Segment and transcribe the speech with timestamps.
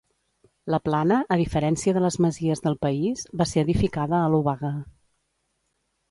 [0.75, 4.73] La Plana, a diferència de les masies del país, va ser edificada a l'obaga.